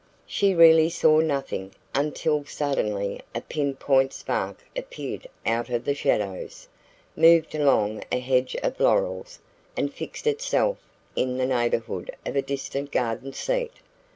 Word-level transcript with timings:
She 0.25 0.55
really 0.55 0.89
saw 0.89 1.19
nothing, 1.19 1.73
until 1.93 2.43
suddenly 2.45 3.21
a 3.35 3.41
pin 3.41 3.75
point 3.75 4.13
spark 4.13 4.65
appeared 4.75 5.27
out 5.45 5.69
of 5.69 5.85
the 5.85 5.93
shadows, 5.93 6.67
moved 7.15 7.53
along 7.53 8.03
a 8.11 8.17
hedge 8.17 8.55
of 8.63 8.79
laurels, 8.79 9.37
and 9.77 9.93
fixed 9.93 10.25
itself 10.25 10.79
in 11.15 11.37
the 11.37 11.45
neighbourhood 11.45 12.09
of 12.25 12.35
a 12.35 12.41
distant 12.41 12.91
garden 12.91 13.31
seat. 13.31 13.73